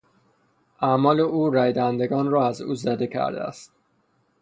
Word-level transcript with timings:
اعمال 0.81 1.19
او 1.19 1.49
رایدهندگان 1.49 2.31
را 2.31 2.47
از 2.47 2.61
او 2.61 2.75
زده 2.75 3.07
کرده 3.07 3.41
است. 3.41 3.73